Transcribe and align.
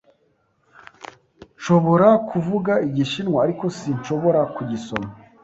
Nshobora 1.57 2.07
kuvuga 2.29 2.73
Igishinwa, 2.87 3.37
ariko 3.45 3.65
sinshobora 3.77 4.39
kugisoma. 4.55 5.09